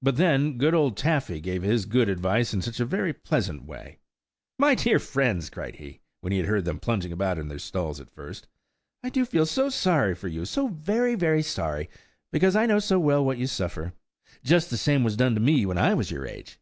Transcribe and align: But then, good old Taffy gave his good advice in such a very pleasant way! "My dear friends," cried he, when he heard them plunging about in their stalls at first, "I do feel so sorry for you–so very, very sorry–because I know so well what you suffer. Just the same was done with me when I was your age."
But 0.00 0.18
then, 0.18 0.56
good 0.56 0.72
old 0.72 0.96
Taffy 0.96 1.40
gave 1.40 1.62
his 1.64 1.84
good 1.84 2.08
advice 2.08 2.54
in 2.54 2.62
such 2.62 2.78
a 2.78 2.84
very 2.84 3.12
pleasant 3.12 3.64
way! 3.64 3.98
"My 4.56 4.76
dear 4.76 5.00
friends," 5.00 5.50
cried 5.50 5.74
he, 5.82 6.00
when 6.20 6.32
he 6.32 6.38
heard 6.42 6.64
them 6.64 6.78
plunging 6.78 7.10
about 7.10 7.40
in 7.40 7.48
their 7.48 7.58
stalls 7.58 7.98
at 7.98 8.08
first, 8.14 8.46
"I 9.02 9.08
do 9.10 9.24
feel 9.24 9.46
so 9.46 9.68
sorry 9.68 10.14
for 10.14 10.28
you–so 10.28 10.68
very, 10.68 11.16
very 11.16 11.42
sorry–because 11.42 12.54
I 12.54 12.66
know 12.66 12.78
so 12.78 13.00
well 13.00 13.24
what 13.24 13.38
you 13.38 13.48
suffer. 13.48 13.94
Just 14.44 14.70
the 14.70 14.76
same 14.76 15.02
was 15.02 15.16
done 15.16 15.34
with 15.34 15.42
me 15.42 15.66
when 15.66 15.76
I 15.76 15.92
was 15.92 16.12
your 16.12 16.24
age." 16.24 16.60